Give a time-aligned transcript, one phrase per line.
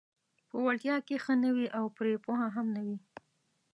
[0.49, 2.97] په وړتیا کې ښه نه وي او پرې پوه هم نه وي: